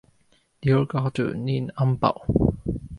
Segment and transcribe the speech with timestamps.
[0.63, 2.15] Dio gardu nin ambaŭ!